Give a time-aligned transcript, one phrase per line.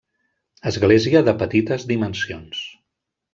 [0.71, 2.65] Església de petites dimensions.